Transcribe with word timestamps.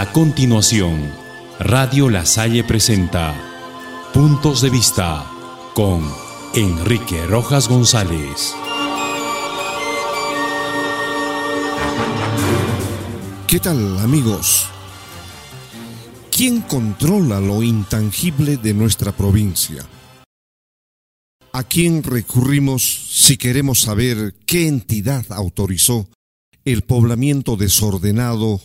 A 0.00 0.12
continuación, 0.12 1.12
Radio 1.58 2.08
La 2.08 2.24
Salle 2.24 2.64
presenta 2.64 3.34
Puntos 4.14 4.62
de 4.62 4.70
Vista 4.70 5.30
con 5.74 6.02
Enrique 6.54 7.26
Rojas 7.26 7.68
González. 7.68 8.54
¿Qué 13.46 13.60
tal 13.60 13.98
amigos? 13.98 14.68
¿Quién 16.34 16.62
controla 16.62 17.38
lo 17.38 17.62
intangible 17.62 18.56
de 18.56 18.72
nuestra 18.72 19.12
provincia? 19.12 19.86
¿A 21.52 21.62
quién 21.62 22.02
recurrimos 22.02 23.10
si 23.10 23.36
queremos 23.36 23.80
saber 23.80 24.34
qué 24.46 24.66
entidad 24.66 25.26
autorizó 25.28 26.08
el 26.64 26.84
poblamiento 26.84 27.56
desordenado, 27.56 28.62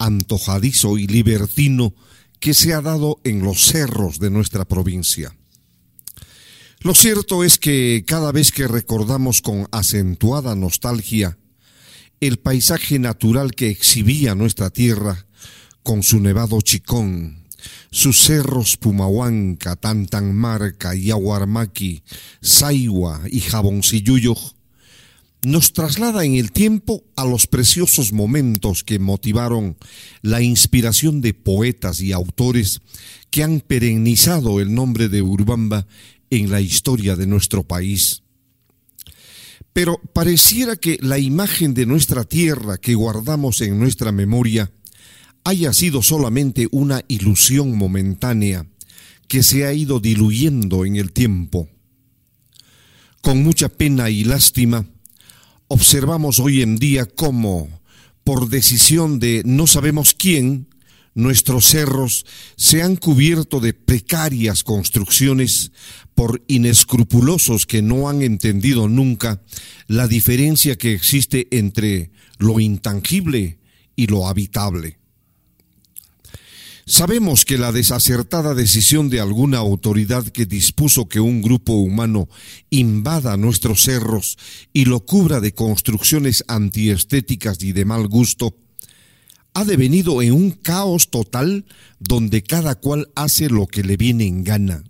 antojadizo 0.00 0.98
y 0.98 1.06
libertino 1.06 1.94
que 2.40 2.54
se 2.54 2.74
ha 2.74 2.80
dado 2.80 3.20
en 3.22 3.44
los 3.44 3.66
cerros 3.66 4.18
de 4.18 4.30
nuestra 4.30 4.64
provincia? 4.64 5.36
Lo 6.80 6.94
cierto 6.94 7.44
es 7.44 7.58
que 7.58 8.04
cada 8.06 8.32
vez 8.32 8.50
que 8.50 8.66
recordamos 8.66 9.42
con 9.42 9.68
acentuada 9.70 10.56
nostalgia 10.56 11.38
el 12.20 12.38
paisaje 12.38 12.98
natural 12.98 13.52
que 13.52 13.68
exhibía 13.68 14.34
nuestra 14.34 14.70
tierra, 14.70 15.26
con 15.82 16.02
su 16.02 16.20
nevado 16.20 16.60
chicón, 16.60 17.46
sus 17.90 18.18
cerros 18.20 18.76
Pumahuanca, 18.76 19.76
Tantanmarca, 19.76 20.94
Yaguarmaqui, 20.94 22.02
Saigua 22.40 23.22
y 23.30 23.40
Jaboncilluyo, 23.40 24.34
nos 25.42 25.72
traslada 25.72 26.24
en 26.24 26.34
el 26.34 26.52
tiempo 26.52 27.04
a 27.16 27.24
los 27.24 27.46
preciosos 27.46 28.12
momentos 28.12 28.84
que 28.84 28.98
motivaron 28.98 29.76
la 30.22 30.42
inspiración 30.42 31.20
de 31.20 31.34
poetas 31.34 32.00
y 32.00 32.12
autores 32.12 32.82
que 33.30 33.42
han 33.42 33.60
perennizado 33.60 34.60
el 34.60 34.74
nombre 34.74 35.08
de 35.08 35.22
Urbamba 35.22 35.86
en 36.30 36.50
la 36.50 36.60
historia 36.60 37.16
de 37.16 37.26
nuestro 37.26 37.64
país. 37.64 38.22
Pero 39.72 40.00
pareciera 40.12 40.76
que 40.76 40.98
la 41.00 41.18
imagen 41.18 41.74
de 41.74 41.86
nuestra 41.86 42.24
tierra 42.24 42.76
que 42.78 42.94
guardamos 42.94 43.60
en 43.60 43.78
nuestra 43.78 44.12
memoria 44.12 44.70
haya 45.44 45.72
sido 45.72 46.02
solamente 46.02 46.68
una 46.70 47.02
ilusión 47.08 47.76
momentánea 47.76 48.66
que 49.28 49.42
se 49.42 49.64
ha 49.64 49.72
ido 49.72 50.00
diluyendo 50.00 50.84
en 50.84 50.96
el 50.96 51.12
tiempo. 51.12 51.68
Con 53.22 53.42
mucha 53.42 53.68
pena 53.68 54.10
y 54.10 54.24
lástima, 54.24 54.86
observamos 55.72 56.40
hoy 56.40 56.62
en 56.62 56.76
día 56.76 57.06
cómo, 57.06 57.68
por 58.24 58.48
decisión 58.48 59.20
de 59.20 59.42
no 59.46 59.68
sabemos 59.68 60.14
quién, 60.14 60.66
nuestros 61.14 61.66
cerros 61.66 62.26
se 62.56 62.82
han 62.82 62.96
cubierto 62.96 63.60
de 63.60 63.72
precarias 63.72 64.64
construcciones 64.64 65.70
por 66.14 66.42
inescrupulosos 66.48 67.66
que 67.66 67.82
no 67.82 68.08
han 68.08 68.22
entendido 68.22 68.88
nunca 68.88 69.42
la 69.86 70.08
diferencia 70.08 70.76
que 70.76 70.92
existe 70.92 71.46
entre 71.52 72.10
lo 72.38 72.58
intangible 72.58 73.60
y 73.94 74.08
lo 74.08 74.26
habitable. 74.26 74.99
Sabemos 76.90 77.44
que 77.44 77.56
la 77.56 77.70
desacertada 77.70 78.52
decisión 78.52 79.10
de 79.10 79.20
alguna 79.20 79.58
autoridad 79.58 80.26
que 80.26 80.44
dispuso 80.44 81.08
que 81.08 81.20
un 81.20 81.40
grupo 81.40 81.74
humano 81.74 82.28
invada 82.68 83.36
nuestros 83.36 83.84
cerros 83.84 84.36
y 84.72 84.86
lo 84.86 84.98
cubra 84.98 85.38
de 85.38 85.54
construcciones 85.54 86.42
antiestéticas 86.48 87.62
y 87.62 87.70
de 87.70 87.84
mal 87.84 88.08
gusto 88.08 88.56
ha 89.54 89.64
devenido 89.64 90.20
en 90.20 90.32
un 90.32 90.50
caos 90.50 91.10
total 91.10 91.64
donde 92.00 92.42
cada 92.42 92.74
cual 92.74 93.08
hace 93.14 93.48
lo 93.48 93.68
que 93.68 93.84
le 93.84 93.96
viene 93.96 94.26
en 94.26 94.42
gana. 94.42 94.82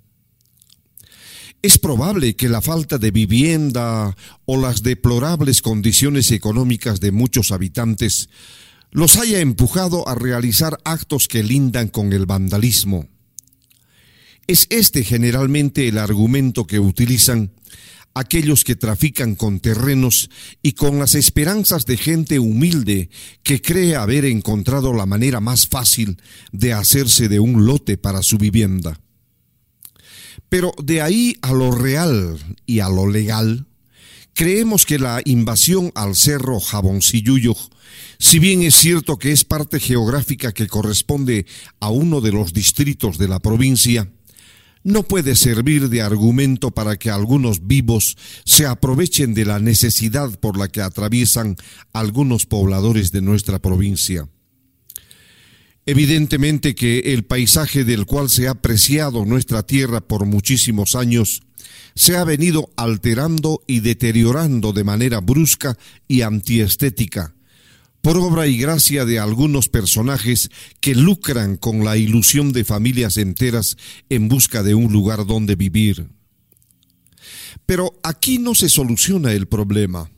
Es 1.60 1.78
probable 1.78 2.34
que 2.34 2.49
la 2.49 2.62
falta 2.62 2.97
de 2.97 3.10
vivienda 3.10 4.16
o 4.47 4.56
las 4.56 4.83
deplorables 4.83 5.60
condiciones 5.60 6.31
económicas 6.31 6.99
de 7.00 7.12
muchos 7.12 7.53
habitantes 7.53 8.31
los 8.91 9.17
haya 9.19 9.41
empujado 9.41 10.09
a 10.09 10.15
realizar 10.15 10.78
actos 10.84 11.28
que 11.28 11.43
lindan 11.43 11.89
con 11.89 12.12
el 12.12 12.27
vandalismo. 12.27 13.09
Es 14.47 14.67
este 14.71 15.05
generalmente 15.05 15.87
el 15.87 15.99
argumento 15.99 16.67
que 16.67 16.81
utilizan 16.81 17.53
aquellos 18.15 18.65
que 18.65 18.75
trafican 18.75 19.37
con 19.37 19.61
terrenos 19.61 20.31
y 20.62 20.73
con 20.73 20.99
las 20.99 21.15
esperanzas 21.15 21.87
de 21.87 21.97
gente 21.97 22.39
humilde 22.39 23.11
que 23.43 23.62
cree 23.62 23.95
haber 23.95 24.25
encontrado 24.25 24.93
la 24.93 25.07
manera 25.07 25.41
más 25.41 25.69
fácil 25.69 26.21
de 26.51 26.72
hacerse 26.72 27.28
de 27.28 27.39
un 27.39 27.67
lote 27.67 27.97
para 27.97 28.22
su 28.22 28.39
vivienda. 28.39 29.01
Pero 30.49 30.72
de 30.83 31.01
ahí 31.01 31.37
a 31.43 31.53
lo 31.53 31.71
real 31.71 32.39
y 32.67 32.81
a 32.81 32.89
lo 32.89 33.07
legal, 33.07 33.69
creemos 34.35 34.87
que 34.87 34.99
la 34.99 35.21
invasión 35.25 35.93
al 35.95 36.15
cerro 36.15 36.61
Jaboncilluyo, 36.61 37.55
si 38.19 38.39
bien 38.39 38.63
es 38.63 38.75
cierto 38.75 39.19
que 39.19 39.33
es 39.33 39.45
parte 39.45 39.81
geográfica 39.81 40.53
que 40.53 40.67
corresponde 40.67 41.47
a 41.81 41.91
uno 41.91 42.21
de 42.21 42.33
los 42.33 42.53
distritos 42.53 43.19
de 43.19 43.29
la 43.29 43.39
provincia, 43.39 44.11
no 44.83 45.03
puede 45.03 45.37
servir 45.37 45.89
de 45.91 46.03
argumento 46.03 46.71
para 46.71 46.97
que 46.97 47.11
algunos 47.11 47.67
vivos 47.67 48.17
se 48.45 48.67
aprovechen 48.67 49.35
de 49.35 49.45
la 49.45 49.59
necesidad 49.59 50.39
por 50.41 50.59
la 50.59 50.69
que 50.69 50.81
atraviesan 50.81 51.57
algunos 51.93 52.47
pobladores 52.47 53.13
de 53.13 53.21
nuestra 53.21 53.59
provincia. 53.59 54.29
Evidentemente 55.87 56.75
que 56.75 57.01
el 57.13 57.25
paisaje 57.25 57.85
del 57.85 58.07
cual 58.07 58.31
se 58.31 58.49
ha 58.49 58.53
apreciado 58.53 59.25
nuestra 59.25 59.63
tierra 59.65 60.01
por 60.01 60.25
muchísimos 60.25 60.95
años 60.95 61.43
se 61.95 62.17
ha 62.17 62.25
venido 62.25 62.71
alterando 62.77 63.62
y 63.67 63.81
deteriorando 63.81 64.73
de 64.73 64.84
manera 64.84 65.21
brusca 65.21 65.77
y 66.09 66.23
antiestética, 66.23 67.34
por 68.03 68.17
obra 68.17 68.47
y 68.47 68.56
gracia 68.56 69.05
de 69.05 69.19
algunos 69.19 69.69
personajes 69.69 70.51
que 70.81 70.95
lucran 70.95 71.56
con 71.56 71.84
la 71.84 71.97
ilusión 71.97 72.53
de 72.53 72.65
familias 72.65 73.17
enteras 73.17 73.77
en 74.09 74.28
busca 74.28 74.62
de 74.62 74.75
un 74.75 74.93
lugar 74.93 75.27
donde 75.27 75.56
vivir. 75.56 76.09
Pero 77.67 77.99
aquí 78.03 78.39
no 78.39 78.55
se 78.55 78.69
soluciona 78.69 79.33
el 79.33 79.47
problema. 79.47 80.11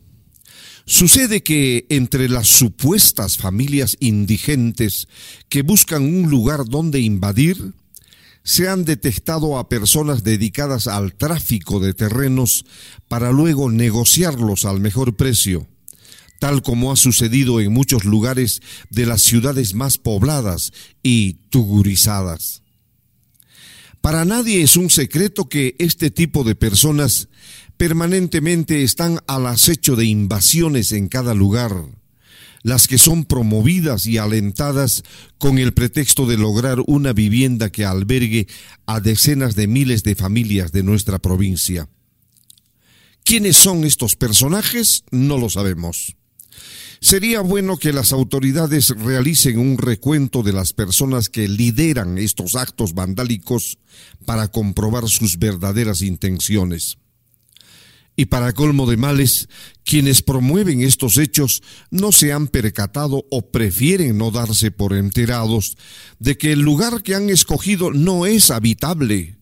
Sucede 0.85 1.43
que 1.43 1.87
entre 1.91 2.29
las 2.29 2.49
supuestas 2.49 3.37
familias 3.37 3.97
indigentes 4.01 5.09
que 5.49 5.63
buscan 5.63 6.03
un 6.03 6.29
lugar 6.29 6.65
donde 6.65 7.01
invadir, 7.01 7.73
se 8.45 8.69
han 8.69 8.85
detectado 8.85 9.59
a 9.59 9.69
personas 9.69 10.25
dedicadas 10.25 10.87
al 10.87 11.15
tráfico 11.15 11.81
de 11.81 11.95
terrenos 11.95 12.65
para 13.09 13.33
luego 13.33 13.71
negociarlos 13.71 14.65
al 14.65 14.81
mejor 14.81 15.17
precio 15.17 15.67
tal 16.43 16.61
como 16.63 16.91
ha 16.91 16.97
sucedido 16.97 17.61
en 17.61 17.73
muchos 17.73 18.05
lugares 18.05 18.63
de 18.91 19.07
las 19.07 19.23
ciudades 19.23 19.75
más 19.75 19.97
pobladas 19.97 20.73
y 21.01 21.35
tugurizadas. 21.51 22.63
Para 24.01 24.25
nadie 24.25 24.61
es 24.61 24.77
un 24.77 24.91
secreto 24.91 25.49
que 25.49 25.77
este 25.79 26.11
tipo 26.11 26.43
de 26.43 26.57
personas 26.57 27.29
permanentemente 27.77 28.83
están 28.83 29.21
al 29.29 29.47
acecho 29.47 29.95
de 29.95 30.07
invasiones 30.07 30.91
en 30.91 31.07
cada 31.07 31.33
lugar, 31.33 31.87
las 32.63 32.87
que 32.89 32.99
son 32.99 33.25
promovidas 33.25 34.07
y 34.07 34.19
alentadas 34.19 35.03
con 35.39 35.59
el 35.59 35.73
pretexto 35.73 36.27
de 36.27 36.39
lograr 36.39 36.79
una 36.87 37.13
vivienda 37.13 37.71
que 37.71 37.85
albergue 37.85 38.47
a 38.87 39.01
decenas 39.01 39.55
de 39.55 39.67
miles 39.67 40.03
de 40.03 40.15
familias 40.15 40.73
de 40.73 40.83
nuestra 40.83 41.19
provincia. 41.19 41.89
¿Quiénes 43.25 43.57
son 43.57 43.85
estos 43.85 44.17
personajes? 44.17 45.05
No 45.11 45.39
lo 45.39 45.49
sabemos. 45.49 46.17
Sería 47.01 47.41
bueno 47.41 47.79
que 47.79 47.93
las 47.93 48.13
autoridades 48.13 48.91
realicen 48.91 49.59
un 49.59 49.77
recuento 49.77 50.45
de 50.45 50.53
las 50.53 50.73
personas 50.73 51.29
que 51.29 51.49
lideran 51.49 52.17
estos 52.17 52.55
actos 52.55 52.95
vandálicos 52.95 53.79
para 54.25 54.47
comprobar 54.47 55.09
sus 55.09 55.39
verdaderas 55.39 56.01
intenciones. 56.03 56.99
Y 58.15 58.27
para 58.27 58.53
colmo 58.53 58.89
de 58.89 58.97
males, 58.97 59.49
quienes 59.85 60.23
promueven 60.23 60.83
estos 60.83 61.17
hechos 61.17 61.63
no 61.91 62.13
se 62.13 62.33
han 62.33 62.47
percatado 62.47 63.25
o 63.31 63.51
prefieren 63.51 64.19
no 64.19 64.31
darse 64.31 64.71
por 64.71 64.95
enterados 64.95 65.79
de 66.19 66.37
que 66.37 66.53
el 66.53 66.61
lugar 66.61 67.03
que 67.03 67.15
han 67.15 67.31
escogido 67.31 67.91
no 67.91 68.27
es 68.27 68.51
habitable 68.51 69.37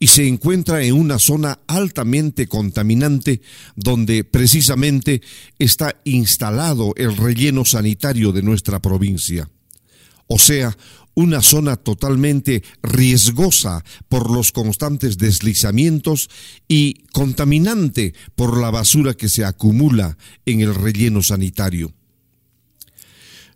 y 0.00 0.08
se 0.08 0.26
encuentra 0.26 0.82
en 0.82 0.94
una 0.94 1.18
zona 1.18 1.60
altamente 1.66 2.46
contaminante 2.46 3.40
donde 3.74 4.24
precisamente 4.24 5.22
está 5.58 5.96
instalado 6.04 6.94
el 6.96 7.16
relleno 7.16 7.64
sanitario 7.64 8.32
de 8.32 8.42
nuestra 8.42 8.80
provincia. 8.80 9.48
O 10.26 10.38
sea, 10.38 10.76
una 11.18 11.42
zona 11.42 11.74
totalmente 11.74 12.62
riesgosa 12.80 13.84
por 14.08 14.30
los 14.30 14.52
constantes 14.52 15.18
deslizamientos 15.18 16.30
y 16.68 16.94
contaminante 17.12 18.14
por 18.36 18.56
la 18.56 18.70
basura 18.70 19.14
que 19.14 19.28
se 19.28 19.44
acumula 19.44 20.16
en 20.46 20.60
el 20.60 20.76
relleno 20.76 21.24
sanitario. 21.24 21.92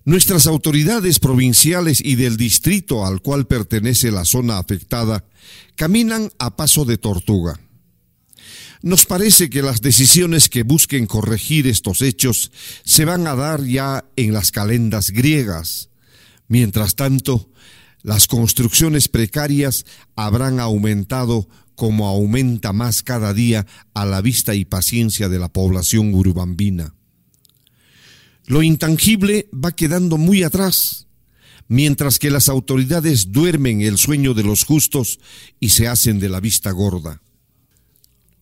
Nuestras 0.04 0.48
autoridades 0.48 1.20
provinciales 1.20 2.00
y 2.04 2.16
del 2.16 2.36
distrito 2.36 3.06
al 3.06 3.22
cual 3.22 3.46
pertenece 3.46 4.10
la 4.10 4.24
zona 4.24 4.58
afectada 4.58 5.24
caminan 5.76 6.32
a 6.40 6.56
paso 6.56 6.84
de 6.84 6.98
tortuga. 6.98 7.60
Nos 8.82 9.06
parece 9.06 9.48
que 9.48 9.62
las 9.62 9.82
decisiones 9.82 10.48
que 10.48 10.64
busquen 10.64 11.06
corregir 11.06 11.68
estos 11.68 12.02
hechos 12.02 12.50
se 12.84 13.04
van 13.04 13.28
a 13.28 13.36
dar 13.36 13.62
ya 13.62 14.04
en 14.16 14.32
las 14.32 14.50
calendas 14.50 15.12
griegas. 15.12 15.90
Mientras 16.48 16.96
tanto, 16.96 17.51
las 18.02 18.26
construcciones 18.26 19.08
precarias 19.08 19.84
habrán 20.16 20.60
aumentado 20.60 21.48
como 21.74 22.08
aumenta 22.08 22.72
más 22.72 23.02
cada 23.02 23.32
día 23.32 23.66
a 23.94 24.04
la 24.04 24.20
vista 24.20 24.54
y 24.54 24.64
paciencia 24.64 25.28
de 25.28 25.38
la 25.38 25.48
población 25.48 26.14
urbambina. 26.14 26.94
Lo 28.46 28.62
intangible 28.62 29.48
va 29.52 29.72
quedando 29.72 30.18
muy 30.18 30.42
atrás, 30.42 31.06
mientras 31.68 32.18
que 32.18 32.30
las 32.30 32.48
autoridades 32.48 33.32
duermen 33.32 33.80
el 33.80 33.98
sueño 33.98 34.34
de 34.34 34.42
los 34.42 34.64
justos 34.64 35.20
y 35.60 35.70
se 35.70 35.88
hacen 35.88 36.18
de 36.18 36.28
la 36.28 36.40
vista 36.40 36.70
gorda. 36.72 37.22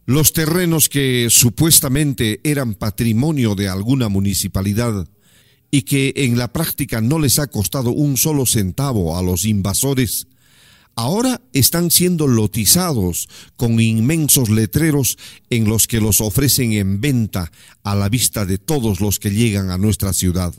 Los 0.07 0.33
terrenos 0.33 0.89
que 0.89 1.29
supuestamente 1.31 2.41
eran 2.43 2.75
patrimonio 2.75 3.55
de 3.55 3.69
alguna 3.69 4.09
municipalidad 4.09 5.07
y 5.71 5.83
que 5.83 6.13
en 6.17 6.37
la 6.39 6.53
práctica 6.53 7.01
no 7.01 7.19
les 7.19 7.39
ha 7.39 7.47
costado 7.47 7.91
un 7.91 8.17
solo 8.17 8.47
centavo 8.47 9.17
a 9.17 9.23
los 9.23 9.45
invasores, 9.45 10.27
ahora 10.97 11.41
están 11.53 11.91
siendo 11.91 12.27
lotizados 12.27 13.29
con 13.57 13.81
inmensos 13.81 14.51
letreros 14.51 15.17
en 15.49 15.69
los 15.69 15.87
que 15.87 16.01
los 16.01 16.21
ofrecen 16.21 16.73
en 16.73 17.01
venta 17.01 17.53
a 17.83 17.95
la 17.95 18.09
vista 18.09 18.45
de 18.45 18.59
todos 18.59 19.01
los 19.01 19.19
que 19.19 19.31
llegan 19.31 19.71
a 19.71 19.79
nuestra 19.79 20.13
ciudad. 20.13 20.55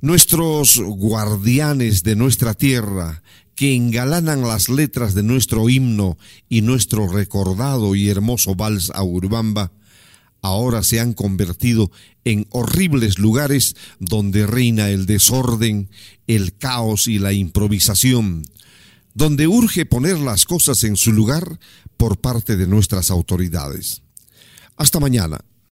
Nuestros 0.00 0.78
guardianes 0.78 2.02
de 2.02 2.14
nuestra 2.14 2.54
tierra, 2.54 3.22
que 3.56 3.74
engalanan 3.74 4.42
las 4.42 4.68
letras 4.68 5.14
de 5.14 5.24
nuestro 5.24 5.68
himno 5.68 6.16
y 6.48 6.62
nuestro 6.62 7.08
recordado 7.08 7.96
y 7.96 8.08
hermoso 8.08 8.54
vals 8.54 8.92
a 8.94 9.02
Urbamba, 9.02 9.72
ahora 10.42 10.82
se 10.82 11.00
han 11.00 11.14
convertido 11.14 11.90
en 12.24 12.46
horribles 12.50 13.18
lugares 13.18 13.76
donde 13.98 14.46
reina 14.46 14.90
el 14.90 15.06
desorden, 15.06 15.90
el 16.26 16.56
caos 16.56 17.08
y 17.08 17.18
la 17.18 17.32
improvisación, 17.32 18.44
donde 19.14 19.46
urge 19.46 19.86
poner 19.86 20.18
las 20.18 20.44
cosas 20.44 20.84
en 20.84 20.96
su 20.96 21.12
lugar 21.12 21.58
por 21.96 22.18
parte 22.18 22.56
de 22.56 22.66
nuestras 22.66 23.10
autoridades. 23.10 24.02
Hasta 24.76 25.00
mañana. 25.00 25.40